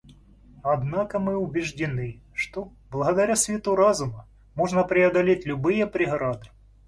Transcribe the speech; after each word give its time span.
Однако 0.63 1.19
мы 1.19 1.37
убеждены, 1.37 2.21
что, 2.33 2.71
благодаря 2.89 3.35
свету 3.35 3.75
разума, 3.75 4.25
можно 4.55 4.83
преодолеть 4.83 5.45
любые 5.45 5.85
преграды. 5.85 6.47